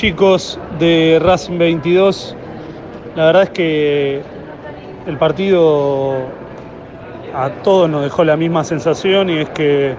chicos 0.00 0.58
de 0.78 1.18
Racing 1.20 1.58
22. 1.58 2.34
La 3.16 3.26
verdad 3.26 3.42
es 3.42 3.50
que 3.50 4.22
el 5.06 5.18
partido 5.18 6.22
a 7.34 7.50
todos 7.62 7.90
nos 7.90 8.04
dejó 8.04 8.24
la 8.24 8.38
misma 8.38 8.64
sensación 8.64 9.28
y 9.28 9.40
es 9.40 9.50
que, 9.50 9.94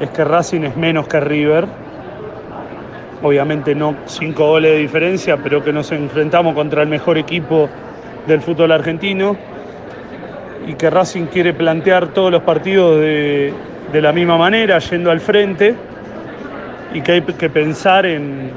es 0.00 0.08
que 0.08 0.24
Racing 0.24 0.62
es 0.62 0.78
menos 0.78 1.06
que 1.08 1.20
River. 1.20 1.66
Obviamente 3.22 3.74
no 3.74 3.94
cinco 4.06 4.48
goles 4.48 4.70
de 4.70 4.78
diferencia, 4.78 5.36
pero 5.36 5.62
que 5.62 5.74
nos 5.74 5.92
enfrentamos 5.92 6.54
contra 6.54 6.80
el 6.80 6.88
mejor 6.88 7.18
equipo 7.18 7.68
del 8.26 8.40
fútbol 8.40 8.72
argentino 8.72 9.36
y 10.66 10.72
que 10.72 10.88
Racing 10.88 11.26
quiere 11.26 11.52
plantear 11.52 12.14
todos 12.14 12.30
los 12.30 12.42
partidos 12.44 12.98
de, 12.98 13.52
de 13.92 14.00
la 14.00 14.14
misma 14.14 14.38
manera, 14.38 14.78
yendo 14.78 15.10
al 15.10 15.20
frente 15.20 15.74
y 16.94 17.02
que 17.02 17.12
hay 17.12 17.20
que 17.20 17.50
pensar 17.50 18.06
en, 18.06 18.52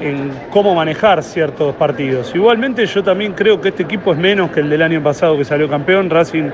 en 0.00 0.30
cómo 0.50 0.74
manejar 0.74 1.22
ciertos 1.22 1.74
partidos. 1.74 2.34
Igualmente 2.34 2.86
yo 2.86 3.02
también 3.02 3.32
creo 3.32 3.60
que 3.60 3.70
este 3.70 3.82
equipo 3.84 4.12
es 4.12 4.18
menos 4.18 4.50
que 4.50 4.60
el 4.60 4.70
del 4.70 4.82
año 4.82 5.02
pasado 5.02 5.36
que 5.36 5.44
salió 5.44 5.68
campeón. 5.68 6.10
Racing 6.10 6.50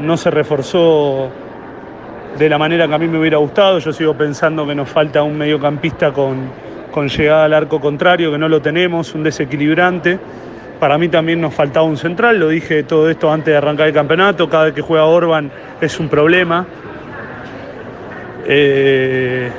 no 0.00 0.16
se 0.16 0.30
reforzó 0.30 1.30
de 2.38 2.48
la 2.48 2.58
manera 2.58 2.86
que 2.86 2.94
a 2.94 2.98
mí 2.98 3.08
me 3.08 3.18
hubiera 3.18 3.38
gustado. 3.38 3.78
Yo 3.78 3.92
sigo 3.92 4.14
pensando 4.14 4.66
que 4.66 4.74
nos 4.74 4.88
falta 4.88 5.22
un 5.22 5.38
mediocampista 5.38 6.12
con, 6.12 6.50
con 6.90 7.08
llegada 7.08 7.44
al 7.44 7.54
arco 7.54 7.80
contrario, 7.80 8.32
que 8.32 8.38
no 8.38 8.48
lo 8.48 8.60
tenemos, 8.60 9.14
un 9.14 9.22
desequilibrante. 9.22 10.18
Para 10.80 10.98
mí 10.98 11.08
también 11.08 11.40
nos 11.40 11.54
faltaba 11.54 11.86
un 11.86 11.96
central, 11.96 12.38
lo 12.38 12.48
dije 12.48 12.82
todo 12.82 13.08
esto 13.08 13.32
antes 13.32 13.46
de 13.46 13.56
arrancar 13.56 13.86
el 13.86 13.94
campeonato, 13.94 14.50
cada 14.50 14.64
vez 14.64 14.74
que 14.74 14.82
juega 14.82 15.06
Orban 15.06 15.50
es 15.80 15.98
un 15.98 16.08
problema. 16.08 16.66
Eh, 18.46 19.50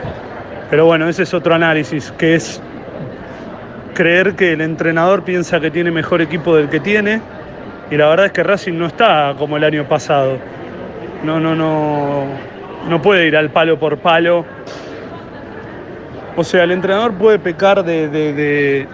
pero 0.69 0.85
bueno, 0.85 1.09
ese 1.09 1.23
es 1.23 1.33
otro 1.33 1.55
análisis, 1.55 2.11
que 2.11 2.35
es 2.35 2.61
creer 3.97 4.35
que 4.35 4.53
el 4.53 4.61
entrenador 4.61 5.23
piensa 5.23 5.59
que 5.59 5.71
tiene 5.71 5.89
mejor 5.89 6.21
equipo 6.21 6.55
del 6.55 6.69
que 6.69 6.79
tiene, 6.79 7.19
y 7.89 7.97
la 7.97 8.07
verdad 8.09 8.27
es 8.27 8.31
que 8.31 8.43
Racing 8.43 8.77
no 8.77 8.85
está 8.85 9.33
como 9.39 9.57
el 9.57 9.63
año 9.63 9.85
pasado. 9.85 10.37
No, 11.23 11.39
no, 11.39 11.55
no, 11.55 12.25
no 12.87 13.01
puede 13.01 13.25
ir 13.25 13.35
al 13.35 13.49
palo 13.49 13.79
por 13.79 13.97
palo. 13.97 14.45
O 16.35 16.43
sea, 16.43 16.65
el 16.65 16.73
entrenador 16.73 17.13
puede 17.13 17.39
pecar 17.39 17.83
de, 17.83 18.85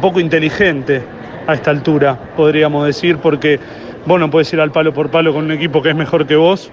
poco 0.00 0.20
inteligente 0.20 1.02
a 1.48 1.54
esta 1.54 1.72
altura, 1.72 2.16
podríamos 2.36 2.86
decir, 2.86 3.16
porque 3.18 3.58
vos 4.06 4.20
no 4.20 4.30
puedes 4.30 4.52
ir 4.52 4.60
al 4.60 4.70
palo 4.70 4.94
por 4.94 5.10
palo 5.10 5.34
con 5.34 5.46
un 5.46 5.50
equipo 5.50 5.82
que 5.82 5.88
es 5.88 5.96
mejor 5.96 6.24
que 6.24 6.36
vos, 6.36 6.70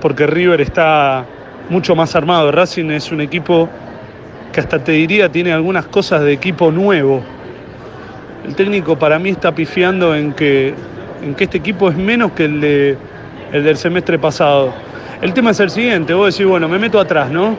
porque 0.00 0.26
River 0.26 0.62
está 0.62 1.26
mucho 1.68 1.94
más 1.94 2.16
armado. 2.16 2.50
Racing 2.52 2.90
es 2.90 3.12
un 3.12 3.20
equipo 3.20 3.68
que 4.56 4.60
hasta 4.60 4.78
te 4.78 4.92
diría 4.92 5.28
tiene 5.28 5.52
algunas 5.52 5.84
cosas 5.84 6.22
de 6.22 6.32
equipo 6.32 6.70
nuevo. 6.72 7.22
El 8.46 8.54
técnico 8.54 8.98
para 8.98 9.18
mí 9.18 9.28
está 9.28 9.54
pifiando 9.54 10.16
en 10.16 10.32
que, 10.32 10.72
en 11.22 11.34
que 11.34 11.44
este 11.44 11.58
equipo 11.58 11.90
es 11.90 11.96
menos 11.98 12.32
que 12.32 12.46
el, 12.46 12.62
de, 12.62 12.96
el 13.52 13.64
del 13.64 13.76
semestre 13.76 14.18
pasado. 14.18 14.72
El 15.20 15.34
tema 15.34 15.50
es 15.50 15.60
el 15.60 15.68
siguiente, 15.68 16.14
vos 16.14 16.34
decís, 16.34 16.50
bueno, 16.50 16.68
me 16.68 16.78
meto 16.78 16.98
atrás, 16.98 17.30
¿no? 17.30 17.54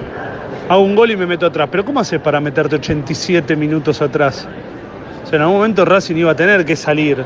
Hago 0.67 0.81
un 0.81 0.95
gol 0.95 1.11
y 1.11 1.15
me 1.15 1.27
meto 1.27 1.45
atrás, 1.45 1.69
pero 1.71 1.85
¿cómo 1.85 1.99
haces 1.99 2.19
para 2.19 2.39
meterte 2.39 2.77
87 2.77 3.55
minutos 3.55 4.01
atrás? 4.01 4.47
O 5.23 5.27
sea, 5.27 5.37
en 5.37 5.43
algún 5.43 5.57
momento 5.57 5.85
Racing 5.85 6.15
iba 6.15 6.31
a 6.31 6.35
tener 6.35 6.65
que 6.65 6.75
salir. 6.75 7.23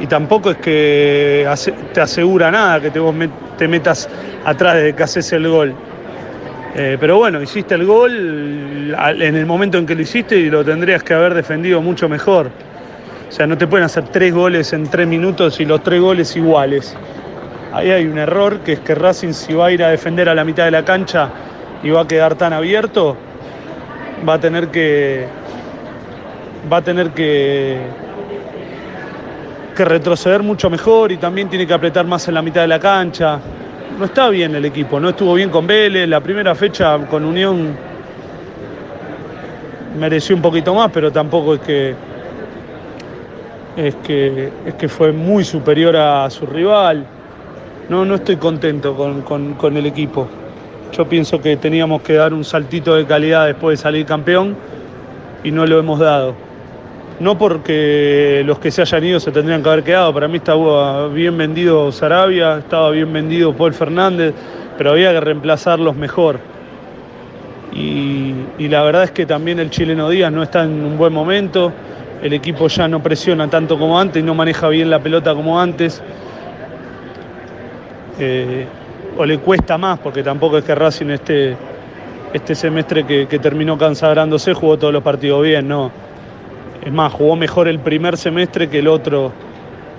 Y 0.00 0.06
tampoco 0.06 0.52
es 0.52 0.58
que 0.58 1.48
te 1.92 2.00
asegura 2.00 2.52
nada 2.52 2.80
que 2.80 2.92
te, 2.92 3.00
vos 3.00 3.12
te 3.58 3.66
metas 3.66 4.08
atrás 4.44 4.76
desde 4.76 4.94
que 4.94 5.02
haces 5.02 5.32
el 5.32 5.48
gol. 5.48 5.74
Eh, 6.74 6.96
pero 7.00 7.16
bueno, 7.18 7.42
hiciste 7.42 7.74
el 7.74 7.84
gol 7.84 8.94
en 8.96 9.36
el 9.36 9.46
momento 9.46 9.76
en 9.78 9.86
que 9.86 9.94
lo 9.94 10.02
hiciste 10.02 10.36
y 10.36 10.50
lo 10.50 10.64
tendrías 10.64 11.02
que 11.02 11.14
haber 11.14 11.34
defendido 11.34 11.80
mucho 11.80 12.08
mejor. 12.08 12.50
O 13.28 13.32
sea, 13.32 13.46
no 13.46 13.58
te 13.58 13.66
pueden 13.66 13.84
hacer 13.84 14.04
tres 14.04 14.32
goles 14.32 14.72
en 14.72 14.88
tres 14.88 15.06
minutos 15.06 15.60
y 15.60 15.64
los 15.64 15.82
tres 15.82 16.00
goles 16.00 16.34
iguales. 16.36 16.96
Ahí 17.72 17.90
hay 17.90 18.06
un 18.06 18.18
error, 18.18 18.60
que 18.60 18.74
es 18.74 18.80
que 18.80 18.94
Racing 18.94 19.32
si 19.32 19.52
va 19.52 19.66
a 19.66 19.72
ir 19.72 19.82
a 19.84 19.88
defender 19.88 20.28
a 20.28 20.34
la 20.34 20.44
mitad 20.44 20.64
de 20.64 20.72
la 20.72 20.84
cancha 20.84 21.30
y 21.82 21.90
va 21.90 22.02
a 22.02 22.08
quedar 22.08 22.34
tan 22.34 22.52
abierto, 22.52 23.16
va 24.28 24.34
a 24.34 24.40
tener 24.40 24.68
que, 24.68 25.26
va 26.70 26.78
a 26.78 26.82
tener 26.82 27.10
que, 27.10 27.78
que 29.76 29.84
retroceder 29.84 30.42
mucho 30.42 30.68
mejor 30.68 31.12
y 31.12 31.16
también 31.16 31.48
tiene 31.48 31.66
que 31.66 31.74
apretar 31.74 32.06
más 32.06 32.26
en 32.28 32.34
la 32.34 32.42
mitad 32.42 32.62
de 32.62 32.68
la 32.68 32.80
cancha. 32.80 33.40
No 34.00 34.06
está 34.06 34.30
bien 34.30 34.54
el 34.54 34.64
equipo, 34.64 34.98
no 34.98 35.10
estuvo 35.10 35.34
bien 35.34 35.50
con 35.50 35.66
Vélez, 35.66 36.08
la 36.08 36.22
primera 36.22 36.54
fecha 36.54 36.96
con 37.10 37.22
Unión 37.22 37.76
mereció 39.98 40.34
un 40.34 40.40
poquito 40.40 40.74
más, 40.74 40.90
pero 40.90 41.12
tampoco 41.12 41.56
es 41.56 41.60
que 41.60 41.94
es 43.76 43.94
que, 43.96 44.50
es 44.64 44.74
que 44.76 44.88
fue 44.88 45.12
muy 45.12 45.44
superior 45.44 45.96
a 45.96 46.30
su 46.30 46.46
rival. 46.46 47.04
No, 47.90 48.06
no 48.06 48.14
estoy 48.14 48.36
contento 48.36 48.96
con, 48.96 49.20
con, 49.20 49.52
con 49.52 49.76
el 49.76 49.84
equipo. 49.84 50.26
Yo 50.92 51.06
pienso 51.06 51.38
que 51.38 51.58
teníamos 51.58 52.00
que 52.00 52.14
dar 52.14 52.32
un 52.32 52.42
saltito 52.42 52.94
de 52.94 53.04
calidad 53.04 53.44
después 53.44 53.78
de 53.78 53.82
salir 53.82 54.06
campeón 54.06 54.56
y 55.44 55.50
no 55.50 55.66
lo 55.66 55.78
hemos 55.78 55.98
dado. 55.98 56.34
No 57.20 57.36
porque 57.36 58.42
los 58.46 58.58
que 58.58 58.70
se 58.70 58.80
hayan 58.80 59.04
ido 59.04 59.20
se 59.20 59.30
tendrían 59.30 59.62
que 59.62 59.68
haber 59.68 59.84
quedado. 59.84 60.12
Para 60.14 60.26
mí 60.26 60.38
estaba 60.38 61.06
bien 61.08 61.36
vendido 61.36 61.92
Sarabia, 61.92 62.58
estaba 62.58 62.90
bien 62.90 63.12
vendido 63.12 63.52
Paul 63.54 63.74
Fernández, 63.74 64.32
pero 64.78 64.92
había 64.92 65.12
que 65.12 65.20
reemplazarlos 65.20 65.94
mejor. 65.94 66.40
Y, 67.74 68.34
la 68.58 68.82
verdad 68.82 69.04
es 69.04 69.10
que 69.10 69.26
también 69.26 69.58
el 69.60 69.68
chileno 69.68 70.08
Díaz 70.08 70.32
no 70.32 70.42
está 70.42 70.64
en 70.64 70.82
un 70.82 70.96
buen 70.96 71.12
momento. 71.12 71.70
El 72.22 72.32
equipo 72.32 72.68
ya 72.68 72.88
no 72.88 73.02
presiona 73.02 73.48
tanto 73.48 73.78
como 73.78 74.00
antes 74.00 74.24
no 74.24 74.34
maneja 74.34 74.68
bien 74.68 74.88
la 74.88 74.98
pelota 74.98 75.34
como 75.34 75.60
antes. 75.60 76.02
Eh, 78.18 78.66
o 79.18 79.26
le 79.26 79.38
cuesta 79.38 79.76
más, 79.76 79.98
porque 79.98 80.22
tampoco 80.22 80.56
es 80.56 80.64
que 80.64 80.74
Racing 80.74 81.10
este, 81.10 81.56
este 82.32 82.54
semestre 82.54 83.04
que, 83.04 83.26
que 83.26 83.38
terminó 83.38 83.76
consagrándose 83.76 84.54
jugó 84.54 84.78
todos 84.78 84.92
los 84.92 85.02
partidos 85.02 85.42
bien, 85.42 85.68
no. 85.68 86.09
Es 86.84 86.92
más, 86.92 87.12
jugó 87.12 87.36
mejor 87.36 87.68
el 87.68 87.78
primer 87.78 88.16
semestre 88.16 88.68
que 88.68 88.78
el 88.78 88.88
otro, 88.88 89.32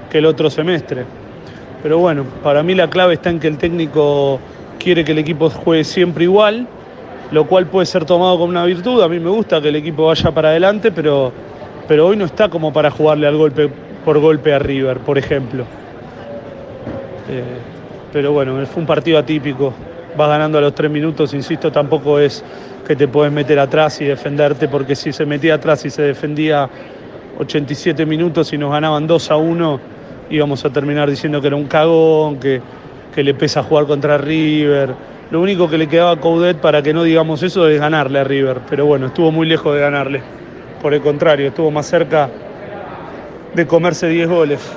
que 0.09 0.17
el 0.17 0.25
otro 0.25 0.49
semestre. 0.49 1.05
Pero 1.83 1.99
bueno, 1.99 2.25
para 2.43 2.63
mí 2.63 2.75
la 2.75 2.89
clave 2.89 3.15
está 3.15 3.29
en 3.29 3.39
que 3.39 3.47
el 3.47 3.57
técnico 3.57 4.39
quiere 4.79 5.03
que 5.03 5.11
el 5.11 5.19
equipo 5.19 5.49
juegue 5.49 5.83
siempre 5.83 6.23
igual, 6.23 6.67
lo 7.31 7.45
cual 7.45 7.67
puede 7.67 7.85
ser 7.85 8.05
tomado 8.05 8.33
como 8.37 8.49
una 8.49 8.65
virtud. 8.65 9.01
A 9.01 9.07
mí 9.07 9.19
me 9.19 9.29
gusta 9.29 9.61
que 9.61 9.69
el 9.69 9.75
equipo 9.75 10.07
vaya 10.07 10.31
para 10.31 10.49
adelante, 10.49 10.91
pero, 10.91 11.31
pero 11.87 12.07
hoy 12.07 12.17
no 12.17 12.25
está 12.25 12.49
como 12.49 12.73
para 12.73 12.89
jugarle 12.89 13.27
al 13.27 13.37
golpe 13.37 13.69
por 14.03 14.19
golpe 14.19 14.53
a 14.53 14.59
River, 14.59 14.97
por 14.99 15.17
ejemplo. 15.17 15.63
Eh, 17.29 17.43
pero 18.11 18.31
bueno, 18.33 18.65
fue 18.65 18.81
un 18.81 18.87
partido 18.87 19.19
atípico. 19.19 19.73
Vas 20.15 20.27
ganando 20.27 20.57
a 20.57 20.61
los 20.61 20.75
tres 20.75 20.91
minutos, 20.91 21.33
insisto, 21.33 21.71
tampoco 21.71 22.19
es 22.19 22.43
que 22.85 22.95
te 22.95 23.07
puedes 23.07 23.31
meter 23.31 23.59
atrás 23.59 24.01
y 24.01 24.05
defenderte, 24.05 24.67
porque 24.67 24.95
si 24.95 25.13
se 25.13 25.25
metía 25.25 25.55
atrás 25.55 25.85
y 25.85 25.89
se 25.89 26.01
defendía 26.01 26.69
87 27.39 28.05
minutos 28.05 28.51
y 28.51 28.57
nos 28.57 28.71
ganaban 28.71 29.07
2 29.07 29.31
a 29.31 29.37
1, 29.37 29.79
íbamos 30.29 30.65
a 30.65 30.69
terminar 30.69 31.09
diciendo 31.09 31.39
que 31.39 31.47
era 31.47 31.55
un 31.55 31.67
cagón, 31.67 32.39
que, 32.39 32.61
que 33.13 33.23
le 33.23 33.33
pesa 33.33 33.63
jugar 33.63 33.85
contra 33.85 34.17
River. 34.17 34.93
Lo 35.31 35.39
único 35.39 35.69
que 35.69 35.77
le 35.77 35.87
quedaba 35.87 36.11
a 36.11 36.15
Coudet 36.17 36.57
para 36.57 36.81
que 36.81 36.93
no 36.93 37.03
digamos 37.03 37.41
eso 37.43 37.67
es 37.69 37.79
ganarle 37.79 38.19
a 38.19 38.23
River, 38.23 38.59
pero 38.69 38.85
bueno, 38.85 39.07
estuvo 39.07 39.31
muy 39.31 39.47
lejos 39.47 39.73
de 39.73 39.79
ganarle. 39.79 40.21
Por 40.81 40.93
el 40.93 41.01
contrario, 41.01 41.47
estuvo 41.47 41.71
más 41.71 41.85
cerca 41.85 42.29
de 43.53 43.67
comerse 43.67 44.07
10 44.07 44.27
goles. 44.29 44.73